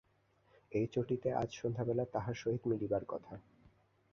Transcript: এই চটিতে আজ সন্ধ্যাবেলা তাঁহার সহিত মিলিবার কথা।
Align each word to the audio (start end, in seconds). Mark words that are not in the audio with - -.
এই 0.71 0.85
চটিতে 0.93 1.29
আজ 1.33 1.49
সন্ধ্যাবেলা 1.55 2.03
তাঁহার 2.13 2.35
সহিত 2.35 2.61
মিলিবার 2.65 3.03
কথা। 3.05 3.33